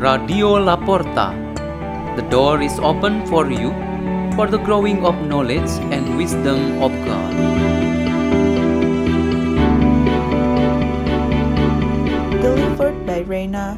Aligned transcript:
Radio 0.00 0.56
La 0.56 0.80
Porta. 0.80 1.36
The 2.16 2.24
door 2.32 2.62
is 2.64 2.80
open 2.80 3.20
for 3.28 3.52
you 3.52 3.68
for 4.32 4.48
the 4.48 4.56
growing 4.56 5.04
of 5.04 5.12
knowledge 5.28 5.68
and 5.92 6.16
wisdom 6.16 6.80
of 6.80 6.88
God. 7.04 7.32
Delivered 12.40 12.96
by 13.04 13.28
Reina 13.28 13.76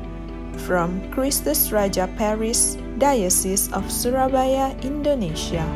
from 0.63 1.03
Christus 1.11 1.75
Raja 1.75 2.07
Paris, 2.15 2.79
Diocese 3.03 3.67
of 3.75 3.91
Surabaya, 3.91 4.79
Indonesia. 4.87 5.67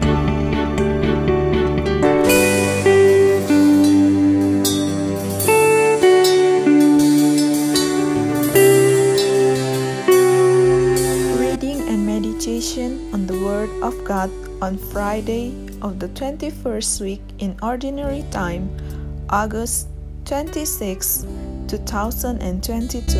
Meditation 12.46 13.10
on 13.12 13.26
the 13.26 13.34
Word 13.42 13.68
of 13.82 13.92
God 14.04 14.30
on 14.62 14.78
Friday 14.94 15.50
of 15.82 15.98
the 15.98 16.06
21st 16.14 17.00
week 17.00 17.20
in 17.40 17.58
Ordinary 17.60 18.22
Time, 18.30 18.70
August 19.30 19.88
26, 20.26 21.26
2022. 21.66 23.18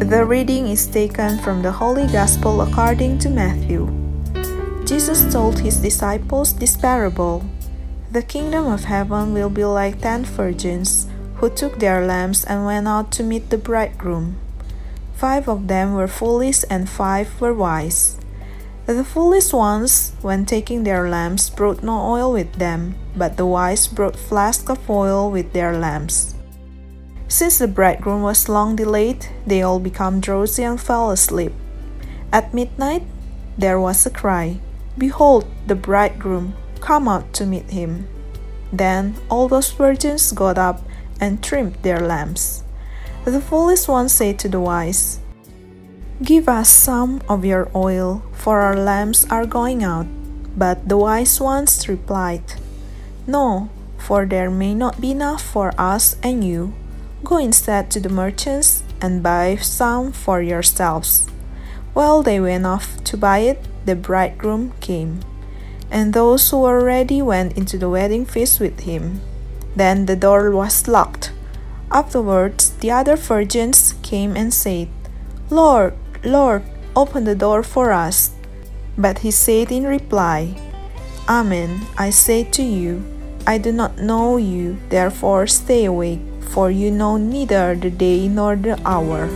The 0.00 0.24
reading 0.24 0.68
is 0.68 0.86
taken 0.86 1.36
from 1.40 1.60
the 1.60 1.72
Holy 1.72 2.06
Gospel 2.06 2.62
according 2.62 3.18
to 3.18 3.28
Matthew. 3.28 3.84
Jesus 4.86 5.30
told 5.30 5.58
his 5.58 5.76
disciples 5.76 6.56
this 6.56 6.74
parable 6.74 7.44
The 8.12 8.22
kingdom 8.22 8.64
of 8.64 8.84
heaven 8.84 9.34
will 9.34 9.50
be 9.50 9.66
like 9.66 10.00
ten 10.00 10.24
virgins 10.24 11.06
who 11.44 11.50
took 11.50 11.78
their 11.78 12.06
lamps 12.06 12.42
and 12.42 12.64
went 12.64 12.88
out 12.88 13.12
to 13.12 13.22
meet 13.22 13.50
the 13.50 13.58
bridegroom. 13.58 14.36
Five 15.12 15.46
of 15.46 15.68
them 15.68 15.92
were 15.92 16.08
foolish 16.08 16.64
and 16.70 16.88
five 16.88 17.38
were 17.38 17.52
wise. 17.52 18.16
The 18.86 19.04
foolish 19.04 19.52
ones, 19.52 20.12
when 20.22 20.46
taking 20.46 20.84
their 20.84 21.08
lamps, 21.08 21.50
brought 21.50 21.82
no 21.82 22.00
oil 22.00 22.32
with 22.32 22.54
them, 22.54 22.94
but 23.14 23.36
the 23.36 23.44
wise 23.44 23.86
brought 23.86 24.16
flasks 24.16 24.70
of 24.70 24.88
oil 24.88 25.30
with 25.30 25.52
their 25.52 25.76
lamps. 25.76 26.34
Since 27.28 27.58
the 27.58 27.68
bridegroom 27.68 28.22
was 28.22 28.48
long 28.48 28.76
delayed, 28.76 29.26
they 29.46 29.60
all 29.60 29.80
became 29.80 30.20
drowsy 30.20 30.64
and 30.64 30.80
fell 30.80 31.10
asleep. 31.10 31.52
At 32.32 32.54
midnight, 32.54 33.04
there 33.58 33.78
was 33.78 34.06
a 34.06 34.10
cry 34.10 34.60
Behold, 34.96 35.44
the 35.66 35.74
bridegroom, 35.74 36.54
come 36.80 37.06
out 37.06 37.34
to 37.34 37.44
meet 37.44 37.70
him. 37.70 38.08
Then 38.72 39.16
all 39.28 39.48
those 39.48 39.72
virgins 39.72 40.32
got 40.32 40.56
up 40.56 40.80
and 41.20 41.42
trimmed 41.42 41.76
their 41.82 42.00
lamps. 42.00 42.62
The 43.24 43.40
foolish 43.40 43.88
one 43.88 44.08
said 44.08 44.38
to 44.40 44.48
the 44.48 44.60
wise, 44.60 45.20
Give 46.22 46.48
us 46.48 46.68
some 46.68 47.22
of 47.28 47.44
your 47.44 47.70
oil, 47.74 48.22
for 48.32 48.60
our 48.60 48.76
lamps 48.76 49.26
are 49.30 49.46
going 49.46 49.82
out. 49.82 50.06
But 50.56 50.88
the 50.88 50.96
wise 50.96 51.40
ones 51.40 51.88
replied, 51.88 52.44
No, 53.26 53.70
for 53.98 54.26
there 54.26 54.50
may 54.50 54.74
not 54.74 55.00
be 55.00 55.10
enough 55.10 55.42
for 55.42 55.72
us 55.78 56.16
and 56.22 56.44
you. 56.44 56.74
Go 57.24 57.38
instead 57.38 57.90
to 57.90 58.00
the 58.00 58.08
merchants 58.08 58.84
and 59.00 59.22
buy 59.22 59.56
some 59.56 60.12
for 60.12 60.40
yourselves. 60.42 61.26
While 61.94 62.22
they 62.22 62.38
went 62.38 62.66
off 62.66 63.02
to 63.04 63.16
buy 63.16 63.38
it, 63.38 63.64
the 63.86 63.96
bridegroom 63.96 64.72
came. 64.80 65.20
And 65.90 66.12
those 66.12 66.50
who 66.50 66.60
were 66.60 66.84
ready 66.84 67.22
went 67.22 67.56
into 67.56 67.78
the 67.78 67.88
wedding 67.88 68.26
feast 68.26 68.60
with 68.60 68.80
him. 68.80 69.20
Then 69.76 70.06
the 70.06 70.16
door 70.16 70.50
was 70.50 70.88
locked. 70.88 71.32
Afterwards, 71.90 72.70
the 72.80 72.90
other 72.90 73.16
virgins 73.16 73.94
came 74.02 74.36
and 74.36 74.52
said, 74.52 74.88
Lord, 75.50 75.94
Lord, 76.24 76.62
open 76.96 77.24
the 77.24 77.34
door 77.34 77.62
for 77.62 77.92
us. 77.92 78.30
But 78.96 79.18
he 79.18 79.30
said 79.30 79.70
in 79.70 79.84
reply, 79.84 80.54
Amen, 81.28 81.86
I 81.98 82.10
say 82.10 82.44
to 82.44 82.62
you, 82.62 83.02
I 83.46 83.58
do 83.58 83.72
not 83.72 83.98
know 83.98 84.36
you, 84.36 84.78
therefore 84.88 85.46
stay 85.46 85.84
awake, 85.84 86.20
for 86.40 86.70
you 86.70 86.90
know 86.90 87.16
neither 87.16 87.74
the 87.74 87.90
day 87.90 88.28
nor 88.28 88.56
the 88.56 88.80
hour. 88.86 89.26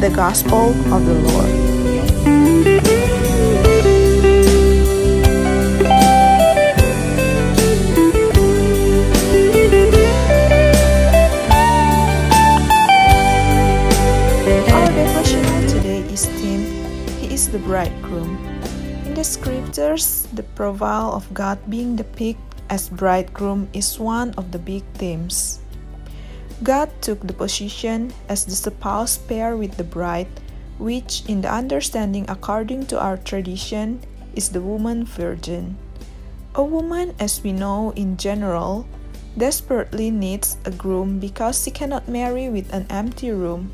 The 0.00 0.12
Gospel 0.14 0.70
of 0.92 1.04
the 1.04 1.14
Lord. 1.14 1.73
Scriptures, 19.24 20.28
the 20.34 20.44
profile 20.54 21.12
of 21.12 21.32
God 21.32 21.58
being 21.68 21.96
depicted 21.96 22.44
as 22.68 22.88
bridegroom 22.88 23.68
is 23.72 23.98
one 23.98 24.32
of 24.36 24.52
the 24.52 24.58
big 24.58 24.84
themes. 24.94 25.60
God 26.62 26.90
took 27.00 27.20
the 27.26 27.32
position 27.32 28.12
as 28.28 28.44
the 28.44 28.54
spouse 28.54 29.18
pair 29.18 29.56
with 29.56 29.76
the 29.76 29.84
bride, 29.84 30.28
which, 30.78 31.24
in 31.26 31.40
the 31.40 31.52
understanding 31.52 32.24
according 32.28 32.86
to 32.92 33.00
our 33.00 33.16
tradition, 33.16 34.00
is 34.34 34.50
the 34.50 34.60
woman 34.60 35.04
virgin. 35.04 35.76
A 36.54 36.62
woman, 36.62 37.14
as 37.18 37.42
we 37.42 37.52
know 37.52 37.92
in 37.96 38.16
general, 38.16 38.86
desperately 39.36 40.10
needs 40.10 40.56
a 40.64 40.70
groom 40.70 41.18
because 41.18 41.64
she 41.64 41.70
cannot 41.70 42.08
marry 42.08 42.48
with 42.48 42.72
an 42.72 42.86
empty 42.88 43.30
room. 43.30 43.72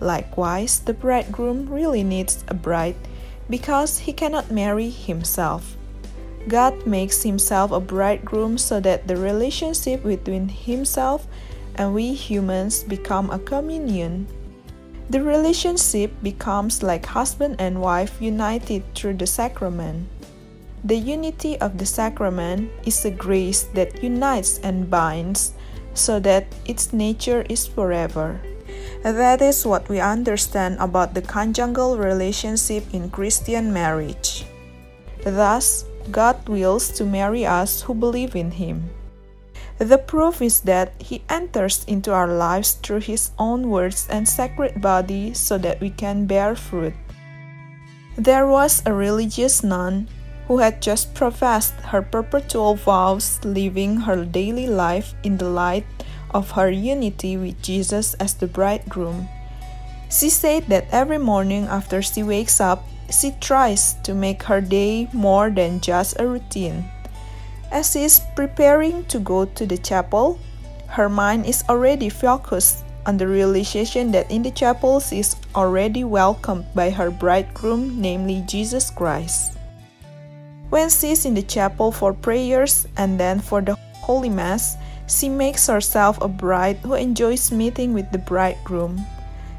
Likewise, 0.00 0.80
the 0.80 0.94
bridegroom 0.94 1.68
really 1.68 2.04
needs 2.04 2.44
a 2.48 2.54
bride 2.54 2.96
because 3.50 3.98
he 3.98 4.12
cannot 4.12 4.50
marry 4.50 4.88
himself. 4.88 5.76
God 6.48 6.86
makes 6.86 7.22
himself 7.22 7.70
a 7.72 7.80
bridegroom 7.80 8.56
so 8.56 8.80
that 8.80 9.06
the 9.06 9.16
relationship 9.16 10.02
between 10.04 10.48
himself 10.48 11.26
and 11.74 11.92
we 11.92 12.14
humans 12.14 12.82
become 12.82 13.30
a 13.30 13.38
communion. 13.38 14.26
The 15.10 15.22
relationship 15.22 16.14
becomes 16.22 16.82
like 16.82 17.04
husband 17.04 17.56
and 17.58 17.82
wife 17.82 18.22
united 18.22 18.86
through 18.94 19.14
the 19.14 19.26
sacrament. 19.26 20.08
The 20.84 20.96
unity 20.96 21.60
of 21.60 21.76
the 21.76 21.84
sacrament 21.84 22.70
is 22.86 23.04
a 23.04 23.10
grace 23.10 23.64
that 23.74 24.02
unites 24.02 24.58
and 24.62 24.88
binds 24.88 25.52
so 25.92 26.20
that 26.20 26.46
its 26.64 26.92
nature 26.92 27.44
is 27.50 27.66
forever. 27.66 28.40
That 29.02 29.40
is 29.40 29.64
what 29.64 29.88
we 29.88 29.98
understand 29.98 30.76
about 30.78 31.14
the 31.14 31.22
conjugal 31.22 31.96
relationship 31.96 32.84
in 32.92 33.08
Christian 33.08 33.72
marriage. 33.72 34.44
Thus, 35.24 35.84
God 36.10 36.48
wills 36.48 36.90
to 37.00 37.04
marry 37.04 37.46
us 37.46 37.82
who 37.82 37.94
believe 37.94 38.36
in 38.36 38.50
Him. 38.50 38.90
The 39.78 39.96
proof 39.96 40.42
is 40.42 40.60
that 40.68 40.92
He 41.00 41.24
enters 41.30 41.84
into 41.88 42.12
our 42.12 42.28
lives 42.28 42.72
through 42.72 43.00
His 43.00 43.30
own 43.38 43.70
words 43.70 44.06
and 44.10 44.28
sacred 44.28 44.82
body 44.82 45.32
so 45.32 45.56
that 45.56 45.80
we 45.80 45.88
can 45.88 46.26
bear 46.26 46.54
fruit. 46.54 46.92
There 48.16 48.46
was 48.46 48.82
a 48.84 48.92
religious 48.92 49.64
nun 49.64 50.08
who 50.46 50.58
had 50.58 50.82
just 50.82 51.14
professed 51.14 51.72
her 51.88 52.02
perpetual 52.02 52.74
vows, 52.74 53.40
living 53.44 54.04
her 54.04 54.24
daily 54.24 54.66
life 54.66 55.14
in 55.22 55.38
the 55.38 55.48
light 55.48 55.86
of 56.34 56.52
her 56.52 56.70
unity 56.70 57.36
with 57.36 57.62
Jesus 57.62 58.14
as 58.14 58.34
the 58.34 58.46
bridegroom. 58.46 59.28
She 60.10 60.30
said 60.30 60.66
that 60.66 60.88
every 60.90 61.18
morning 61.18 61.64
after 61.66 62.02
she 62.02 62.22
wakes 62.22 62.60
up, 62.60 62.84
she 63.10 63.32
tries 63.40 63.94
to 64.02 64.14
make 64.14 64.42
her 64.44 64.60
day 64.60 65.08
more 65.12 65.50
than 65.50 65.80
just 65.80 66.18
a 66.18 66.26
routine. 66.26 66.84
As 67.70 67.92
she 67.92 68.02
is 68.02 68.20
preparing 68.34 69.04
to 69.06 69.18
go 69.18 69.44
to 69.44 69.66
the 69.66 69.78
chapel, 69.78 70.38
her 70.88 71.08
mind 71.08 71.46
is 71.46 71.62
already 71.68 72.08
focused 72.08 72.84
on 73.06 73.16
the 73.16 73.26
realization 73.26 74.10
that 74.12 74.30
in 74.30 74.42
the 74.42 74.50
chapel 74.50 74.98
she 75.00 75.20
is 75.20 75.36
already 75.54 76.04
welcomed 76.04 76.66
by 76.74 76.90
her 76.90 77.10
bridegroom, 77.10 78.00
namely 78.00 78.42
Jesus 78.46 78.90
Christ. 78.90 79.56
When 80.70 80.90
she 80.90 81.10
is 81.12 81.26
in 81.26 81.34
the 81.34 81.42
chapel 81.42 81.90
for 81.90 82.12
prayers 82.12 82.86
and 82.96 83.18
then 83.18 83.40
for 83.40 83.60
the 83.60 83.74
Holy 84.02 84.28
Mass, 84.28 84.76
she 85.10 85.28
makes 85.28 85.66
herself 85.66 86.20
a 86.22 86.28
bride 86.28 86.76
who 86.78 86.94
enjoys 86.94 87.50
meeting 87.50 87.92
with 87.92 88.10
the 88.12 88.18
bridegroom. 88.18 89.04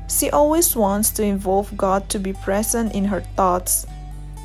She 0.08 0.30
always 0.32 0.76
wants 0.76 1.12
to 1.12 1.24
involve 1.24 1.76
God 1.76 2.08
to 2.10 2.20
be 2.20 2.32
present 2.34 2.96
in 2.96 3.06
her 3.06 3.22
thoughts, 3.36 3.86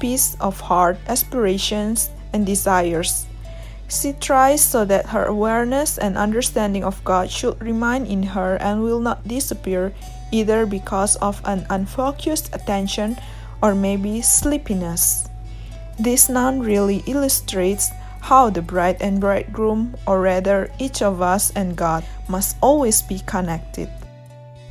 peace 0.00 0.36
of 0.40 0.58
heart, 0.60 0.98
aspirations, 1.06 2.10
and 2.32 2.44
desires. 2.44 3.26
She 3.88 4.14
tries 4.14 4.60
so 4.60 4.84
that 4.84 5.06
her 5.06 5.24
awareness 5.24 5.96
and 5.96 6.18
understanding 6.18 6.82
of 6.82 7.02
God 7.04 7.30
should 7.30 7.62
remain 7.62 8.04
in 8.04 8.22
her 8.34 8.56
and 8.56 8.82
will 8.82 9.00
not 9.00 9.28
disappear 9.28 9.92
either 10.32 10.66
because 10.66 11.14
of 11.16 11.40
an 11.44 11.66
unfocused 11.70 12.52
attention 12.52 13.16
or 13.62 13.74
maybe 13.76 14.20
sleepiness. 14.22 15.28
This 15.98 16.28
nun 16.28 16.60
really 16.60 17.04
illustrates 17.06 17.90
how 18.26 18.50
the 18.50 18.60
bride 18.60 18.98
and 18.98 19.22
bridegroom, 19.22 19.94
or 20.02 20.18
rather 20.18 20.66
each 20.82 20.98
of 21.00 21.22
us 21.22 21.54
and 21.54 21.78
God, 21.78 22.02
must 22.26 22.58
always 22.60 22.98
be 23.00 23.22
connected. 23.22 23.86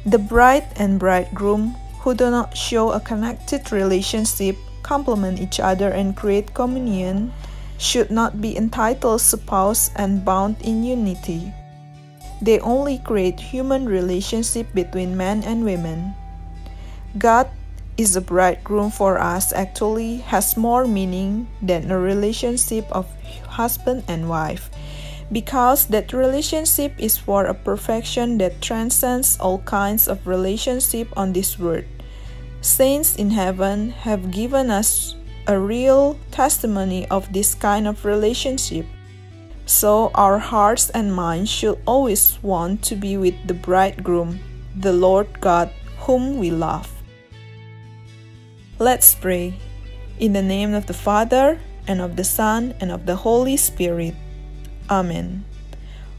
The 0.06 0.20
bride 0.20 0.68
and 0.76 1.00
bridegroom 1.00 1.72
who 2.04 2.14
do 2.14 2.30
not 2.30 2.52
show 2.52 2.92
a 2.92 3.00
connected 3.00 3.72
relationship 3.72 4.60
complement 4.84 5.40
each 5.40 5.64
other 5.64 5.88
and 5.96 6.20
create 6.20 6.54
communion 6.54 7.32
should 7.80 8.12
not 8.12 8.44
be 8.44 8.60
entitled 8.60 9.22
spouse 9.22 9.90
and 9.96 10.26
bound 10.28 10.60
in 10.60 10.84
unity. 10.84 11.48
They 12.42 12.60
only 12.60 13.00
create 13.00 13.40
human 13.40 13.88
relationship 13.88 14.68
between 14.76 15.16
men 15.16 15.48
and 15.48 15.64
women. 15.64 16.14
God 17.18 17.48
is 17.98 18.16
a 18.16 18.22
bridegroom 18.22 18.92
for 18.92 19.20
us 19.20 19.54
actually 19.54 20.18
has 20.18 20.58
more 20.58 20.86
meaning 20.86 21.48
than 21.62 21.90
a 21.90 22.00
relationship 22.00 22.86
of 22.92 23.08
husband 23.48 24.04
and 24.08 24.28
wife 24.28 24.70
because 25.32 25.88
that 25.88 26.14
relationship 26.14 26.94
is 27.00 27.18
for 27.18 27.46
a 27.46 27.54
perfection 27.54 28.38
that 28.38 28.62
transcends 28.62 29.40
all 29.40 29.60
kinds 29.60 30.08
of 30.08 30.28
relationship 30.28 31.08
on 31.18 31.34
this 31.34 31.58
world. 31.58 31.86
Saints 32.62 33.16
in 33.16 33.32
heaven 33.32 33.92
have 33.92 34.32
given 34.32 34.70
us 34.70 35.16
a 35.48 35.58
real 35.58 36.18
testimony 36.32 37.08
of 37.10 37.32
this 37.32 37.56
kind 37.56 37.88
of 37.88 38.06
relationship. 38.06 38.86
So 39.66 40.12
our 40.14 40.38
hearts 40.38 40.90
and 40.92 41.14
minds 41.14 41.50
should 41.50 41.80
always 41.86 42.38
want 42.44 42.84
to 42.84 42.96
be 42.96 43.18
with 43.18 43.36
the 43.48 43.54
bridegroom, 43.54 44.40
the 44.76 44.94
Lord 44.94 45.42
God, 45.42 45.72
whom 46.00 46.38
we 46.38 46.52
love. 46.52 46.95
Let's 48.76 49.16
pray. 49.16 49.56
In 50.20 50.34
the 50.34 50.44
name 50.44 50.74
of 50.74 50.88
the 50.88 50.94
Father, 50.94 51.64
and 51.88 52.02
of 52.02 52.20
the 52.20 52.28
Son, 52.28 52.76
and 52.84 52.92
of 52.92 53.06
the 53.06 53.16
Holy 53.16 53.56
Spirit. 53.56 54.16
Amen. 54.90 55.46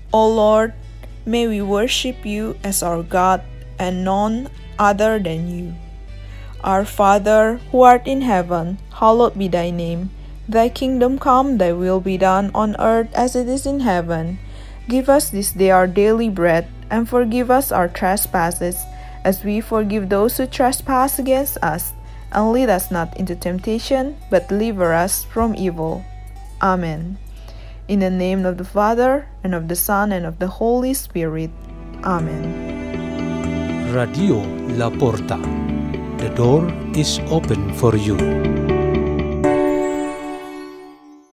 O 0.08 0.24
Lord, 0.24 0.72
may 1.26 1.46
we 1.46 1.60
worship 1.60 2.24
you 2.24 2.56
as 2.64 2.82
our 2.82 3.02
God 3.02 3.44
and 3.78 4.08
none 4.08 4.48
other 4.78 5.18
than 5.18 5.52
you. 5.52 5.76
Our 6.64 6.86
Father, 6.86 7.60
who 7.68 7.82
art 7.82 8.08
in 8.08 8.22
heaven, 8.22 8.78
hallowed 8.88 9.36
be 9.36 9.48
thy 9.48 9.68
name. 9.68 10.08
Thy 10.48 10.70
kingdom 10.70 11.18
come, 11.18 11.58
thy 11.58 11.76
will 11.76 12.00
be 12.00 12.16
done 12.16 12.50
on 12.54 12.74
earth 12.80 13.12
as 13.12 13.36
it 13.36 13.52
is 13.52 13.66
in 13.66 13.80
heaven. 13.80 14.38
Give 14.88 15.10
us 15.10 15.28
this 15.28 15.52
day 15.52 15.68
our 15.68 15.86
daily 15.86 16.30
bread, 16.30 16.72
and 16.88 17.04
forgive 17.06 17.50
us 17.50 17.68
our 17.68 17.92
trespasses, 17.92 18.80
as 19.28 19.44
we 19.44 19.60
forgive 19.60 20.08
those 20.08 20.38
who 20.38 20.46
trespass 20.46 21.18
against 21.18 21.60
us 21.60 21.92
and 22.32 22.52
lead 22.52 22.68
us 22.68 22.90
not 22.90 23.16
into 23.16 23.34
temptation, 23.34 24.16
but 24.30 24.48
deliver 24.48 24.92
us 24.92 25.24
from 25.24 25.54
evil. 25.54 26.04
Amen. 26.62 27.18
In 27.88 28.00
the 28.00 28.10
name 28.10 28.44
of 28.44 28.58
the 28.58 28.64
Father, 28.64 29.28
and 29.44 29.54
of 29.54 29.68
the 29.68 29.76
Son, 29.76 30.12
and 30.12 30.26
of 30.26 30.38
the 30.38 30.48
Holy 30.48 30.94
Spirit. 30.94 31.50
Amen. 32.02 33.92
Radio 33.92 34.42
La 34.74 34.90
Porta. 34.90 35.38
The 36.18 36.32
door 36.34 36.66
is 36.94 37.20
open 37.30 37.72
for 37.74 37.94
you. 37.94 38.55